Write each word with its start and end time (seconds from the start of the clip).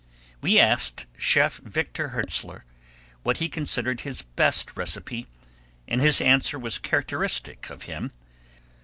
We 0.41 0.57
asked 0.57 1.05
Chef 1.15 1.57
Victor 1.59 2.07
Hertzler 2.09 2.63
what 3.21 3.37
he 3.37 3.47
considered 3.47 3.99
his 4.01 4.23
best 4.23 4.75
recipe 4.75 5.27
and 5.87 6.01
his 6.01 6.19
answer 6.19 6.57
was 6.57 6.79
characteristic 6.79 7.69
of 7.69 7.83
him. 7.83 8.09